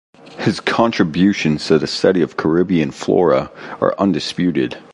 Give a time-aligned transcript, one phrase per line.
[0.39, 4.79] His contributions to the study of Caribbean flora are undisputed.